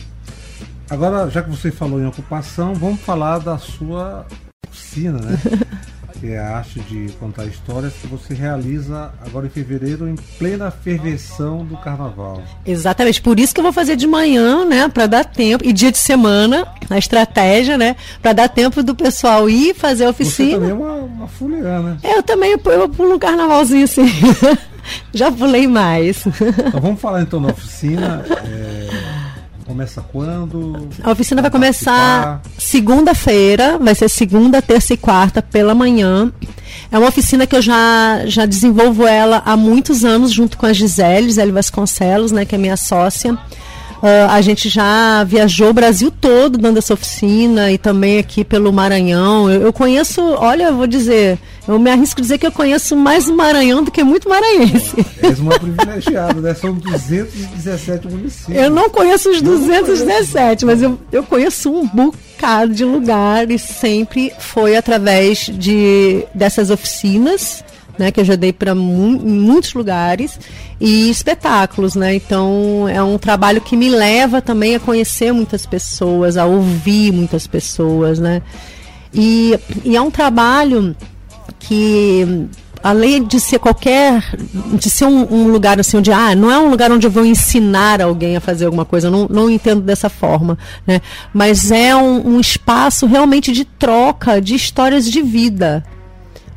Agora, 0.90 1.30
já 1.30 1.42
que 1.42 1.50
você 1.50 1.72
falou 1.72 2.00
em 2.00 2.06
ocupação, 2.06 2.74
vamos 2.76 3.00
falar 3.02 3.40
da 3.40 3.58
sua 3.58 4.26
oficina, 4.70 5.20
né? 5.20 5.40
que 6.24 6.32
é 6.32 6.40
a 6.40 6.58
arte 6.58 6.80
de 6.80 7.12
contar 7.20 7.46
histórias 7.46 7.92
que 8.02 8.08
você 8.08 8.34
realiza 8.34 9.12
agora 9.26 9.46
em 9.46 9.50
fevereiro, 9.50 10.08
em 10.08 10.16
plena 10.40 10.72
ferveção 10.72 11.66
do 11.66 11.76
carnaval. 11.76 12.42
Exatamente, 12.66 13.22
por 13.22 13.38
isso 13.38 13.54
que 13.54 13.60
eu 13.60 13.64
vou 13.64 13.74
fazer 13.74 13.98
de 13.98 14.08
manhã, 14.08 14.64
né, 14.64 14.88
para 14.88 15.06
dar 15.06 15.26
tempo, 15.26 15.66
e 15.68 15.74
dia 15.74 15.92
de 15.92 15.98
semana, 15.98 16.66
a 16.90 16.98
estratégia, 16.98 17.78
né, 17.78 17.98
para 18.22 18.32
dar 18.32 18.48
tempo 18.48 18.82
do 18.82 18.96
pessoal 18.96 19.50
ir 19.50 19.76
fazer 19.76 20.06
a 20.06 20.12
oficina. 20.12 20.52
Você 20.52 20.56
também 20.56 20.70
é 20.70 20.74
uma, 20.74 20.94
uma 20.94 21.28
fuliana. 21.28 21.98
Eu 22.02 22.24
também, 22.24 22.52
eu 22.52 22.88
pulo 22.88 23.16
um 23.16 23.20
carnavalzinho 23.20 23.84
assim. 23.84 24.06
Já 25.14 25.32
pulei 25.32 25.68
mais. 25.68 26.26
Então 26.26 26.82
vamos 26.82 27.00
falar 27.02 27.22
então 27.22 27.42
da 27.42 27.50
oficina. 27.50 28.24
É... 28.30 29.14
Começa 29.66 30.02
quando? 30.02 30.90
A 31.02 31.12
oficina 31.12 31.42
vai 31.42 31.50
começar 31.50 32.42
segunda-feira, 32.58 33.78
vai 33.78 33.96
ser 33.96 34.10
segunda, 34.10 34.62
terça 34.62 34.94
e 34.94 34.98
quarta 34.98 35.42
pela 35.42 35.74
manhã. 35.74 36.32
É 36.92 36.98
uma 36.98 37.08
oficina 37.08 37.48
que 37.48 37.56
eu 37.56 37.62
já, 37.62 38.24
já 38.26 38.46
desenvolvo 38.46 39.08
ela 39.08 39.42
há 39.46 39.56
muitos 39.56 40.04
anos 40.04 40.32
junto 40.32 40.58
com 40.58 40.66
a 40.66 40.74
Gisele, 40.74 41.28
Gisele 41.28 41.52
Vasconcelos, 41.52 42.32
né, 42.32 42.46
que 42.46 42.56
é 42.56 42.58
minha 42.58 42.76
sócia. 42.76 43.38
Uh, 44.04 44.30
a 44.30 44.42
gente 44.42 44.68
já 44.68 45.24
viajou 45.24 45.70
o 45.70 45.74
Brasil 45.74 46.12
todo 46.12 46.58
dando 46.58 46.78
essa 46.78 46.94
oficina 46.94 47.72
e 47.72 47.78
também 47.78 48.18
aqui 48.18 48.44
pelo 48.44 48.74
Maranhão. 48.74 49.50
Eu, 49.50 49.62
eu 49.62 49.72
conheço, 49.72 50.22
olha, 50.22 50.66
eu 50.66 50.76
vou 50.76 50.86
dizer, 50.86 51.40
eu 51.66 51.80
me 51.80 51.90
arrisco 51.90 52.20
a 52.20 52.22
dizer 52.22 52.38
que 52.38 52.46
eu 52.46 52.52
conheço 52.52 52.98
mais 52.98 53.30
o 53.30 53.34
Maranhão 53.34 53.82
do 53.82 53.90
que 53.90 54.04
muito 54.04 54.28
maranhense. 54.28 54.94
És 55.24 55.40
uma 55.40 55.58
privilegiada, 55.58 56.42
né? 56.42 56.54
São 56.54 56.74
217 56.74 58.10
municípios. 58.10 58.58
Eu 58.62 58.70
não 58.70 58.90
conheço 58.90 59.30
os 59.30 59.42
217, 59.42 60.66
mas 60.66 60.82
eu, 60.82 61.00
eu 61.10 61.24
conheço 61.24 61.72
um 61.72 61.88
bocado 61.88 62.74
de 62.74 62.84
lugares. 62.84 63.62
Sempre 63.62 64.34
foi 64.38 64.76
através 64.76 65.50
de, 65.54 66.26
dessas 66.36 66.70
oficinas 66.70 67.64
né, 67.98 68.12
que 68.12 68.20
eu 68.20 68.26
já 68.26 68.36
dei 68.36 68.52
para 68.52 68.74
mu 68.74 69.20
muitos 69.20 69.74
lugares 69.74 70.40
e 70.80 71.10
espetáculos, 71.10 71.96
né? 71.96 72.16
Então 72.16 72.88
é 72.88 73.02
um 73.04 73.18
trabalho 73.18 73.62
que 73.62 73.76
me 73.76 73.90
leva 73.90 74.42
também 74.42 74.76
a 74.76 74.80
conhecer 74.80 75.32
muitas 75.32 75.66
pessoas, 75.66 76.38
a 76.38 76.46
ouvir 76.46 77.12
muitas 77.12 77.46
pessoas, 77.46 78.20
né? 78.20 78.42
E, 79.14 79.58
e 79.86 79.96
é 79.96 80.02
um 80.02 80.10
trabalho 80.10 80.96
que 81.60 82.48
além 82.84 83.24
de 83.24 83.40
ser 83.40 83.60
qualquer, 83.60 84.22
de 84.74 84.90
ser 84.90 85.06
um, 85.06 85.34
um, 85.34 85.48
lugar 85.48 85.80
assim 85.80 85.98
onde, 85.98 86.12
ah, 86.12 86.36
não 86.36 86.52
é 86.52 86.60
um 86.60 86.70
lugar 86.70 86.92
onde 86.92 87.08
eu 87.08 87.12
vou 87.12 87.26
ensinar 87.26 88.02
alguém 88.02 88.36
a 88.36 88.42
fazer 88.42 88.66
alguma 88.66 88.84
coisa, 88.84 89.10
não, 89.10 89.26
não 89.30 89.50
entendo 89.50 89.82
dessa 89.82 90.10
forma, 90.10 90.58
né? 90.86 91.00
Mas 91.34 91.72
é 91.72 91.96
um, 91.96 92.36
um 92.36 92.40
espaço 92.42 93.06
realmente 93.06 93.54
de 93.54 93.64
troca 93.64 94.42
de 94.42 94.54
histórias 94.54 95.10
de 95.10 95.22
vida, 95.22 95.84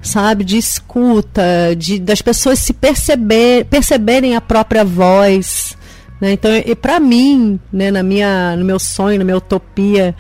sabe, 0.06 0.44
de 0.44 0.56
escuta, 0.56 1.74
de 1.76 1.98
das 1.98 2.22
pessoas 2.22 2.58
se 2.58 2.72
perceber, 2.72 3.66
perceberem 3.66 4.36
a 4.36 4.40
própria 4.40 4.84
voz. 4.84 5.76
Né? 6.20 6.32
Então, 6.32 6.50
e 6.54 6.74
para 6.74 6.98
mim, 6.98 7.60
né, 7.72 7.90
na 7.90 8.02
minha, 8.02 8.56
no 8.56 8.64
meu 8.64 8.78
sonho, 8.78 9.18
na 9.18 9.24
minha 9.24 9.36
utopia, 9.36 10.14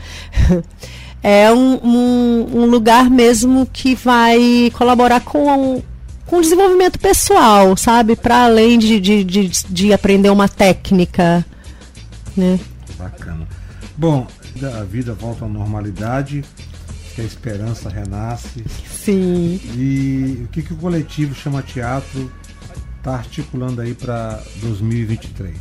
é 1.22 1.50
um, 1.52 1.80
um, 1.82 2.46
um, 2.54 2.66
lugar 2.66 3.08
mesmo 3.08 3.66
que 3.72 3.94
vai 3.94 4.70
colaborar 4.74 5.20
com 5.20 5.82
com 6.26 6.38
o 6.38 6.40
desenvolvimento 6.40 6.98
pessoal, 6.98 7.76
sabe, 7.76 8.16
para 8.16 8.46
além 8.46 8.80
de, 8.80 8.98
de, 8.98 9.22
de, 9.22 9.48
de, 9.48 9.92
aprender 9.92 10.28
uma 10.28 10.48
técnica, 10.48 11.46
né? 12.36 12.58
Bacana. 12.98 13.46
Bom, 13.96 14.26
a 14.76 14.82
vida 14.82 15.14
volta 15.14 15.44
à 15.44 15.48
normalidade 15.48 16.44
que 17.16 17.22
a 17.22 17.24
esperança 17.24 17.88
renasce. 17.88 18.62
Sim. 18.86 19.58
E 19.74 20.42
o 20.44 20.48
que, 20.48 20.60
que 20.60 20.74
o 20.74 20.76
coletivo 20.76 21.34
Chama 21.34 21.62
Teatro 21.62 22.30
está 22.98 23.14
articulando 23.14 23.80
aí 23.80 23.94
para 23.94 24.42
2023? 24.56 25.56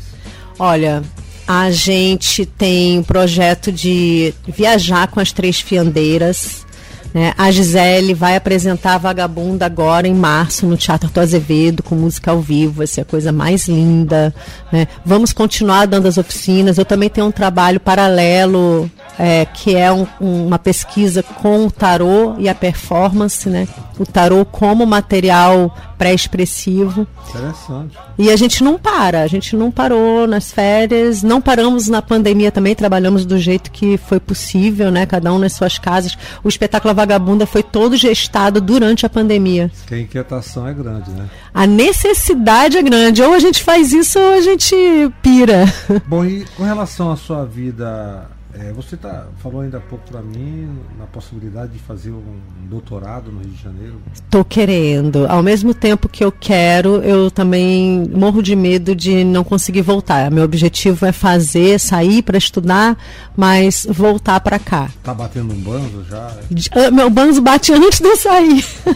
Olha, 0.59 1.01
a 1.47 1.71
gente 1.71 2.45
tem 2.45 2.99
um 2.99 3.03
projeto 3.03 3.71
de 3.71 4.33
viajar 4.45 5.07
com 5.07 5.21
as 5.21 5.31
três 5.31 5.61
fiandeiras. 5.61 6.65
Né? 7.13 7.33
A 7.37 7.49
Gisele 7.49 8.13
vai 8.13 8.35
apresentar 8.35 8.95
a 8.95 8.97
Vagabunda 8.97 9.65
agora 9.65 10.05
em 10.05 10.13
março 10.13 10.65
no 10.65 10.75
Teatro 10.75 11.09
do 11.09 11.19
Azevedo, 11.21 11.81
com 11.81 11.95
música 11.95 12.31
ao 12.31 12.41
vivo, 12.41 12.73
vai 12.73 12.87
ser 12.87 13.01
a 13.01 13.05
coisa 13.05 13.31
mais 13.31 13.69
linda. 13.69 14.35
Né? 14.69 14.89
Vamos 15.05 15.31
continuar 15.31 15.85
dando 15.85 16.09
as 16.09 16.17
oficinas. 16.17 16.77
Eu 16.77 16.83
também 16.83 17.09
tenho 17.09 17.27
um 17.27 17.31
trabalho 17.31 17.79
paralelo 17.79 18.91
é, 19.17 19.45
que 19.45 19.75
é 19.75 19.91
um, 19.91 20.07
uma 20.19 20.59
pesquisa 20.59 21.23
com 21.23 21.65
o 21.65 21.71
tarô 21.71 22.35
e 22.37 22.49
a 22.49 22.55
performance, 22.55 23.49
né? 23.49 23.67
O 23.97 24.05
tarô 24.05 24.45
como 24.45 24.85
material 24.85 25.75
pré-expressivo. 25.97 27.07
Interessante. 27.29 27.97
E 28.17 28.29
a 28.29 28.35
gente 28.35 28.63
não 28.63 28.77
para, 28.77 29.21
a 29.21 29.27
gente 29.27 29.55
não 29.55 29.71
parou 29.71 30.27
nas 30.27 30.51
férias, 30.51 31.23
não 31.23 31.41
paramos 31.41 31.87
na 31.87 32.01
pandemia 32.01 32.51
também, 32.51 32.75
trabalhamos 32.75 33.25
do 33.25 33.37
jeito 33.37 33.71
que 33.71 33.97
foi 33.97 34.19
possível, 34.19 34.91
né? 34.91 35.05
Cada 35.05 35.31
um 35.33 35.39
nas 35.39 35.53
suas 35.53 35.77
casas. 35.77 36.17
O 36.43 36.49
espetáculo 36.49 36.93
Vagabunda 36.93 37.45
foi 37.45 37.63
todo 37.63 37.95
gestado 37.95 38.59
durante 38.59 39.05
a 39.05 39.09
pandemia. 39.09 39.71
Que 39.87 39.95
a 39.95 39.99
inquietação 39.99 40.67
é 40.67 40.73
grande, 40.73 41.11
né? 41.11 41.29
A 41.53 41.65
necessidade 41.65 42.77
é 42.77 42.81
grande. 42.81 43.21
Ou 43.21 43.33
a 43.33 43.39
gente 43.39 43.63
faz 43.63 43.93
isso 43.93 44.19
ou 44.19 44.33
a 44.33 44.41
gente 44.41 44.75
pira. 45.21 45.65
Bom, 46.05 46.25
e 46.25 46.45
com 46.57 46.63
relação 46.63 47.11
à 47.11 47.15
sua 47.15 47.45
vida 47.45 48.29
é, 48.57 48.71
você 48.71 48.95
tá, 48.95 49.27
falou 49.37 49.59
ainda 49.61 49.79
há 49.79 49.81
pouco 49.81 50.09
para 50.09 50.21
mim 50.21 50.79
na 50.97 51.05
possibilidade 51.05 51.73
de 51.73 51.79
fazer 51.79 52.11
um 52.11 52.39
doutorado 52.69 53.29
no 53.31 53.41
Rio 53.41 53.49
de 53.49 53.61
Janeiro. 53.61 54.01
Estou 54.13 54.45
querendo. 54.45 55.27
Ao 55.27 55.43
mesmo 55.43 55.73
tempo 55.73 56.07
que 56.07 56.23
eu 56.23 56.31
quero, 56.31 57.03
eu 57.03 57.29
também 57.29 58.09
morro 58.13 58.41
de 58.41 58.55
medo 58.55 58.95
de 58.95 59.25
não 59.25 59.43
conseguir 59.43 59.81
voltar. 59.81 60.31
Meu 60.31 60.45
objetivo 60.45 61.05
é 61.05 61.11
fazer, 61.11 61.77
sair 61.79 62.21
para 62.21 62.37
estudar, 62.37 62.97
mas 63.35 63.85
voltar 63.89 64.39
para 64.39 64.57
cá. 64.57 64.89
Tá 65.03 65.13
batendo 65.13 65.53
um 65.53 65.59
banzo 65.59 66.05
já? 66.09 66.31
Ah, 66.71 66.91
meu 66.91 67.09
banzo 67.09 67.41
bate 67.41 67.73
antes 67.73 67.99
de 67.99 68.07
eu 68.07 68.17
sair. 68.17 68.65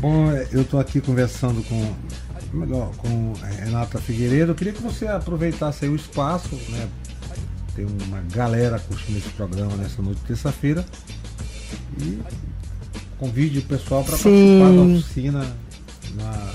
Bom, 0.00 0.32
eu 0.50 0.62
estou 0.62 0.80
aqui 0.80 0.98
conversando 1.00 1.62
com 1.62 1.94
melhor 2.56 2.90
com 2.96 3.32
Renata 3.34 3.98
Figueiredo. 3.98 4.52
Eu 4.52 4.54
queria 4.54 4.72
que 4.72 4.82
você 4.82 5.06
aproveitasse 5.06 5.86
o 5.86 5.96
espaço, 5.96 6.54
né? 6.68 6.88
Tem 7.74 7.86
uma 7.86 8.20
galera 8.32 8.78
curtindo 8.78 9.18
esse 9.18 9.30
programa 9.30 9.76
nessa 9.76 10.02
noite 10.02 10.20
de 10.20 10.26
terça-feira. 10.26 10.84
E 12.00 12.18
convide 13.18 13.60
o 13.60 13.62
pessoal 13.62 14.04
para 14.04 14.18
participar 14.18 14.72
da 14.72 14.82
oficina 14.82 15.56
na 16.14 16.52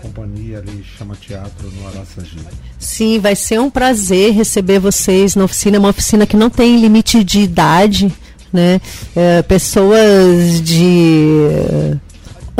companhia 0.00 0.58
ali 0.58 0.82
chama 0.82 1.14
Teatro 1.14 1.70
no 1.70 1.86
Araçagi. 1.88 2.38
Sim, 2.78 3.18
vai 3.18 3.36
ser 3.36 3.60
um 3.60 3.70
prazer 3.70 4.32
receber 4.32 4.78
vocês 4.78 5.36
na 5.36 5.44
oficina, 5.44 5.78
uma 5.78 5.90
oficina 5.90 6.26
que 6.26 6.36
não 6.36 6.50
tem 6.50 6.80
limite 6.80 7.22
de 7.22 7.40
idade, 7.40 8.12
né? 8.52 8.80
É, 9.14 9.42
pessoas 9.42 10.60
de 10.62 11.98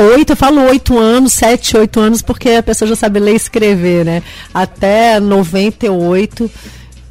oito, 0.01 0.33
eu 0.33 0.37
falo 0.37 0.61
oito 0.63 0.97
anos, 0.97 1.33
sete, 1.33 1.77
oito 1.77 1.99
anos, 1.99 2.21
porque 2.21 2.49
a 2.49 2.63
pessoa 2.63 2.87
já 2.87 2.95
sabe 2.95 3.19
ler 3.19 3.33
e 3.33 3.35
escrever, 3.35 4.05
né? 4.05 4.23
Até 4.53 5.19
98 5.19 6.49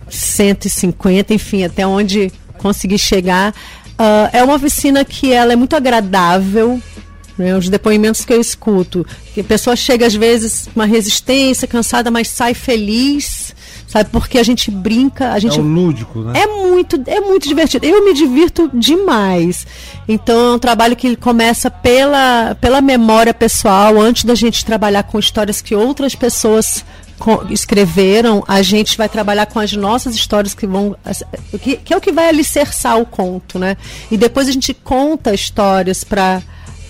150, 0.08 1.32
enfim, 1.32 1.64
até 1.64 1.86
onde 1.86 2.32
conseguir 2.58 2.98
chegar. 2.98 3.52
Uh, 3.92 4.28
é 4.32 4.42
uma 4.42 4.54
oficina 4.54 5.04
que 5.04 5.32
ela 5.32 5.52
é 5.52 5.56
muito 5.56 5.76
agradável, 5.76 6.80
né, 7.38 7.56
os 7.56 7.68
depoimentos 7.68 8.24
que 8.24 8.32
eu 8.32 8.40
escuto. 8.40 9.06
Que 9.34 9.40
a 9.40 9.44
pessoa 9.44 9.76
chega 9.76 10.06
às 10.06 10.14
vezes 10.14 10.68
uma 10.74 10.86
resistência, 10.86 11.68
cansada, 11.68 12.10
mas 12.10 12.28
sai 12.28 12.54
feliz, 12.54 13.54
sabe? 13.90 14.08
Porque 14.10 14.38
a 14.38 14.42
gente 14.44 14.70
brinca, 14.70 15.32
a 15.32 15.38
gente 15.40 15.58
é 15.58 15.62
lúdico, 15.62 16.20
né? 16.20 16.40
É 16.40 16.46
muito, 16.46 17.02
é 17.06 17.20
muito 17.20 17.48
divertido. 17.48 17.84
Eu 17.84 18.04
me 18.04 18.14
divirto 18.14 18.70
demais. 18.72 19.66
Então 20.08 20.52
é 20.52 20.54
um 20.54 20.58
trabalho 20.58 20.94
que 20.94 21.16
começa 21.16 21.68
pela 21.70 22.56
pela 22.60 22.80
memória 22.80 23.34
pessoal, 23.34 24.00
antes 24.00 24.24
da 24.24 24.34
gente 24.36 24.64
trabalhar 24.64 25.02
com 25.02 25.18
histórias 25.18 25.60
que 25.60 25.74
outras 25.74 26.14
pessoas 26.14 26.84
escreveram, 27.50 28.42
a 28.48 28.62
gente 28.62 28.96
vai 28.96 29.08
trabalhar 29.08 29.46
com 29.46 29.58
as 29.58 29.72
nossas 29.72 30.14
histórias 30.14 30.54
que 30.54 30.66
vão. 30.66 30.96
Que, 31.60 31.76
que 31.76 31.92
é 31.92 31.96
o 31.96 32.00
que 32.00 32.12
vai 32.12 32.28
alicerçar 32.28 32.98
o 32.98 33.04
conto, 33.04 33.58
né? 33.58 33.76
E 34.10 34.16
depois 34.16 34.48
a 34.48 34.52
gente 34.52 34.72
conta 34.72 35.34
histórias 35.34 36.04
para 36.04 36.40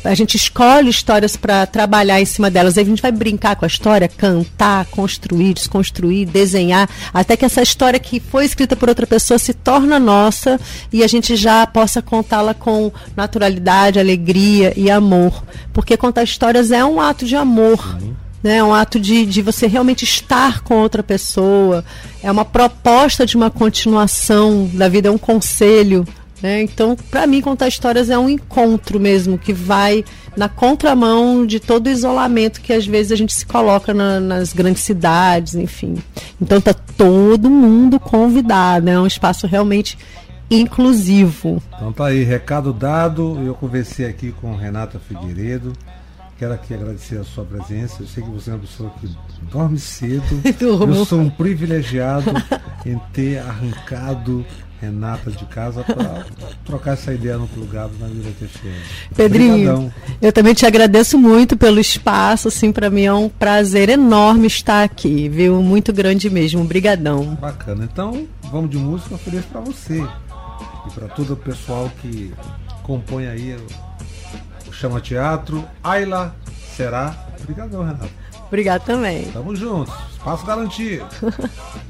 a 0.04 0.14
gente 0.14 0.36
escolhe 0.36 0.88
histórias 0.88 1.36
para 1.36 1.66
trabalhar 1.66 2.20
em 2.20 2.24
cima 2.24 2.50
delas. 2.50 2.76
Aí 2.76 2.84
a 2.84 2.86
gente 2.86 3.02
vai 3.02 3.12
brincar 3.12 3.56
com 3.56 3.64
a 3.64 3.68
história, 3.68 4.08
cantar, 4.08 4.86
construir, 4.86 5.54
desconstruir, 5.54 6.26
desenhar, 6.26 6.88
até 7.12 7.36
que 7.36 7.44
essa 7.44 7.62
história 7.62 7.98
que 7.98 8.20
foi 8.20 8.44
escrita 8.44 8.76
por 8.76 8.88
outra 8.88 9.06
pessoa 9.06 9.38
se 9.38 9.52
torna 9.52 9.98
nossa 9.98 10.58
e 10.92 11.02
a 11.04 11.06
gente 11.06 11.36
já 11.36 11.66
possa 11.66 12.00
contá-la 12.00 12.54
com 12.54 12.92
naturalidade, 13.16 13.98
alegria 13.98 14.72
e 14.76 14.90
amor. 14.90 15.44
Porque 15.72 15.96
contar 15.96 16.24
histórias 16.24 16.70
é 16.70 16.84
um 16.84 17.00
ato 17.00 17.26
de 17.26 17.36
amor. 17.36 17.98
Uhum 18.00 18.20
né? 18.42 18.56
É 18.56 18.64
um 18.64 18.74
ato 18.74 18.98
de, 18.98 19.26
de 19.26 19.42
você 19.42 19.66
realmente 19.66 20.04
estar 20.04 20.60
com 20.60 20.76
outra 20.76 21.02
pessoa, 21.02 21.84
é 22.22 22.30
uma 22.30 22.44
proposta 22.44 23.26
de 23.26 23.36
uma 23.36 23.50
continuação 23.50 24.68
da 24.72 24.88
vida, 24.88 25.08
é 25.08 25.12
um 25.12 25.18
conselho. 25.18 26.06
Né? 26.42 26.62
Então, 26.62 26.96
para 27.10 27.26
mim, 27.26 27.40
contar 27.40 27.68
histórias 27.68 28.08
é 28.08 28.18
um 28.18 28.28
encontro 28.28 28.98
mesmo, 28.98 29.36
que 29.36 29.52
vai 29.52 30.04
na 30.36 30.48
contramão 30.48 31.44
de 31.44 31.60
todo 31.60 31.86
o 31.86 31.90
isolamento 31.90 32.60
que 32.60 32.72
às 32.72 32.86
vezes 32.86 33.12
a 33.12 33.16
gente 33.16 33.32
se 33.32 33.44
coloca 33.44 33.92
na, 33.92 34.18
nas 34.20 34.52
grandes 34.52 34.82
cidades, 34.82 35.54
enfim. 35.54 35.96
Então, 36.40 36.60
tá 36.60 36.72
todo 36.72 37.50
mundo 37.50 38.00
convidado, 38.00 38.88
é 38.88 38.98
um 38.98 39.06
espaço 39.06 39.46
realmente 39.46 39.98
inclusivo. 40.50 41.62
Então 41.76 41.92
tá 41.92 42.06
aí, 42.06 42.24
recado 42.24 42.72
dado. 42.72 43.38
Eu 43.44 43.54
conversei 43.54 44.06
aqui 44.06 44.32
com 44.32 44.56
Renata 44.56 44.98
Figueiredo. 44.98 45.72
Quero 46.38 46.54
aqui 46.54 46.74
agradecer 46.74 47.18
a 47.18 47.24
sua 47.24 47.44
presença. 47.44 48.02
Eu 48.02 48.06
sei 48.06 48.22
que 48.22 48.30
você 48.30 48.50
é 48.50 48.54
uma 48.54 48.60
pessoa 48.60 48.90
que 49.00 49.08
dorme 49.52 49.78
cedo. 49.78 50.40
Eu 50.58 51.04
sou 51.04 51.20
um 51.20 51.30
privilegiado 51.30 52.32
em 52.84 52.98
ter 53.12 53.38
arrancado 53.38 54.44
Renata 54.80 55.30
de 55.30 55.44
casa 55.44 55.84
para 55.84 56.24
trocar 56.64 56.92
essa 56.94 57.12
ideia 57.12 57.36
no 57.36 57.46
plugado 57.46 57.92
na 58.00 58.06
Vila 58.06 58.32
Teixeira. 58.38 58.76
Pedrinho, 59.14 59.54
Obrigadão. 59.54 59.94
eu 60.22 60.32
também 60.32 60.54
te 60.54 60.64
agradeço 60.64 61.18
muito 61.18 61.56
pelo 61.56 61.78
espaço, 61.78 62.48
assim, 62.48 62.72
para 62.72 62.88
mim 62.88 63.02
é 63.04 63.12
um 63.12 63.28
prazer 63.28 63.90
enorme 63.90 64.46
estar 64.46 64.82
aqui, 64.82 65.28
viu? 65.28 65.62
Muito 65.62 65.92
grande 65.92 66.30
mesmo. 66.30 66.62
Obrigadão. 66.62 67.34
Bacana. 67.34 67.84
Então, 67.84 68.26
vamos 68.50 68.70
de 68.70 68.78
música, 68.78 69.14
ofereço 69.16 69.48
para 69.48 69.60
você 69.60 70.02
e 70.86 70.90
para 70.94 71.08
todo 71.08 71.34
o 71.34 71.36
pessoal 71.36 71.90
que 72.00 72.32
compõe 72.82 73.26
aí 73.26 73.56
Chama 74.72 74.98
Teatro. 74.98 75.62
Ayla 75.84 76.34
será. 76.74 77.14
Obrigadão, 77.38 77.84
Renato. 77.84 78.08
Obrigado 78.46 78.82
também. 78.82 79.30
Tamo 79.30 79.54
juntos. 79.54 79.94
Espaço 80.12 80.46
garantido. 80.46 81.04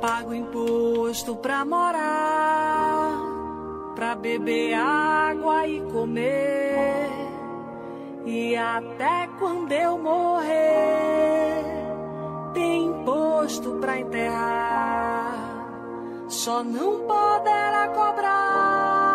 Pago 0.00 0.34
imposto 0.34 1.36
pra 1.36 1.64
morar, 1.64 3.18
pra 3.94 4.14
beber 4.14 4.74
água 4.74 5.66
e 5.66 5.80
comer. 5.90 7.08
E 8.26 8.54
até 8.56 9.28
quando 9.38 9.72
eu 9.72 9.96
morrer, 9.98 11.64
tem 12.52 12.86
imposto 12.86 13.78
pra 13.80 13.98
enterrar. 14.00 15.34
Só 16.28 16.62
não 16.62 17.00
poderá 17.06 17.88
cobrar 17.88 19.06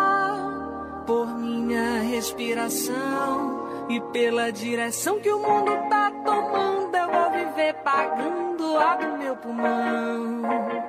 por 1.06 1.26
minha 1.38 2.00
respiração 2.00 3.86
e 3.88 4.00
pela 4.12 4.50
direção 4.50 5.20
que 5.20 5.30
o 5.30 5.38
mundo 5.38 5.70
tá 5.88 6.10
tomando, 6.24 6.96
eu 6.96 7.10
vou 7.10 7.30
viver 7.30 7.74
pagando 7.84 8.51
a 8.78 8.96
do 8.96 9.18
meu 9.18 9.36
pulmão. 9.36 10.81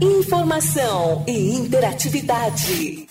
Informação 0.00 1.24
e 1.26 1.54
interatividade. 1.54 3.06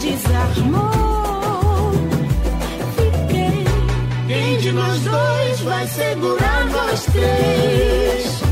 desarmou. 0.00 1.92
Fiquei. 2.96 3.64
Quem 4.26 4.58
de 4.58 4.72
nós 4.72 5.00
dois 5.00 5.60
vai 5.60 5.86
segurar 5.86 6.66
nós 6.70 7.04
três? 7.06 8.43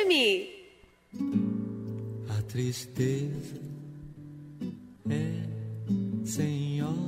teme. 0.00 0.48
A 2.28 2.42
tristeza 2.42 3.60
é 5.08 6.24
senhora 6.24 7.00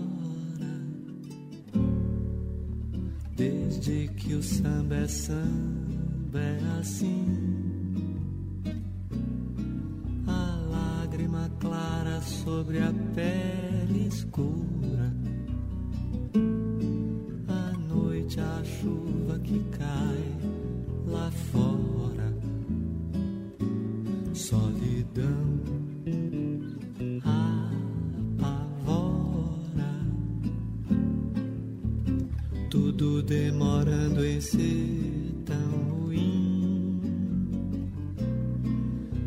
desde 3.37 4.09
que 4.09 4.35
o 4.35 4.43
samba 4.43 4.97
é 4.97 5.09
samba 5.09 6.39
é 6.39 6.59
assim. 6.81 7.27
A 10.27 10.57
lágrima 10.71 11.51
clara 11.61 12.21
sobre 12.21 12.79
a 12.79 12.93
pele 13.15 14.09
escura. 14.09 15.13
A 17.49 17.79
noite, 17.79 18.41
a 18.41 18.63
chuva 18.65 19.39
que 19.39 19.59
cai 19.71 20.53
lá 21.07 21.31
fora 21.31 22.22
solidão 24.35 25.61
apavora. 28.39 29.13
Tudo 32.71 33.23
demorando 33.23 34.25
em 34.25 34.41
ser 34.41 35.35
tão 35.45 36.05
ruim, 36.05 37.01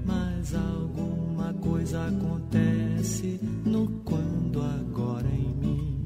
mas 0.06 0.56
alguma 0.56 1.54
coisa 1.54 2.08
acontece 2.08 3.40
no 3.66 3.88
quando 4.04 4.62
agora 4.62 5.28
em 5.28 5.54
mim. 5.56 6.06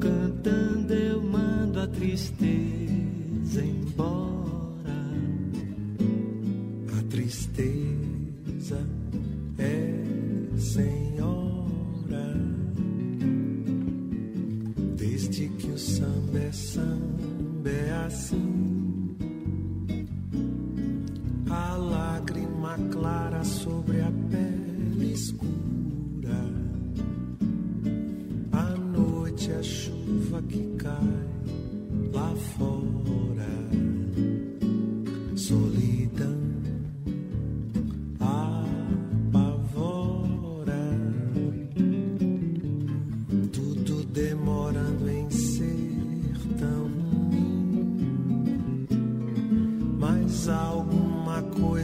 Cantando 0.00 0.92
eu 0.92 1.22
mando 1.22 1.80
a 1.80 1.86
tristeza 1.86 3.64
embora. 3.64 4.15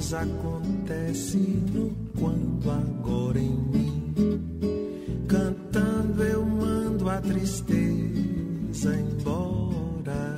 mas 0.03 0.15
acontece 0.15 1.39
no 1.73 1.95
quanto 2.19 2.69
agora 2.69 3.39
em 3.39 3.55
mim. 3.57 4.13
Cantando 5.29 6.25
eu 6.25 6.45
mando 6.45 7.09
a 7.09 7.21
tristeza 7.21 8.97
embora. 8.97 10.35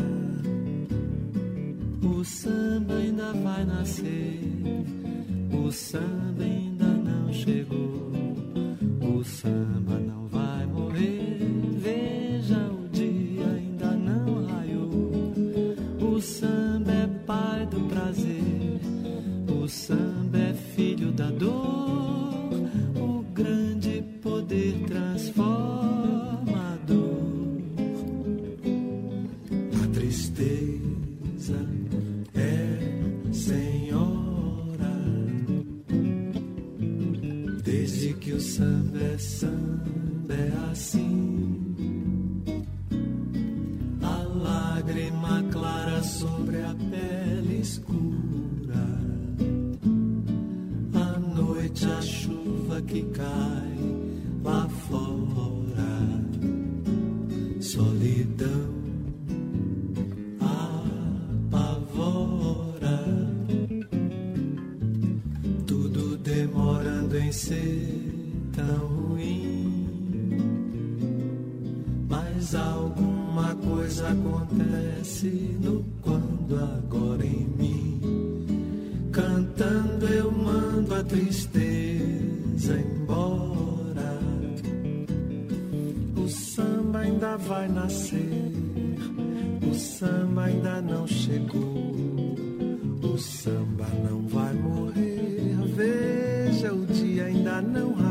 O 2.03 2.23
samba 2.23 2.95
ainda 2.95 3.33
vai 3.33 3.65
nascer, 3.65 4.41
o 5.51 5.73
samba 5.73 6.43
ainda 6.43 6.85
não 6.85 7.33
chegou, 7.33 8.13
o 9.01 9.25
samba 9.25 10.04
lágrima 44.95 45.43
clara 45.51 46.03
sobre 46.05 46.63
a 46.63 46.73
pele 46.73 47.59
escura. 47.61 48.85
A 50.95 51.19
noite, 51.19 51.85
a 51.87 52.01
chuva 52.01 52.81
que 52.83 53.03
cai 53.07 53.77
lá 54.45 54.69
fora. 54.89 55.14
know 97.73 98.04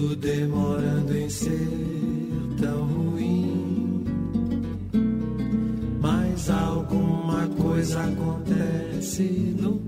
tudo 0.00 0.16
demorando 0.16 1.14
em 1.14 1.28
ser 1.28 1.68
tão 2.58 2.86
ruim. 2.86 4.04
Mas 6.00 6.48
alguma 6.48 7.46
coisa 7.48 8.00
acontece 8.04 9.22
no 9.60 9.79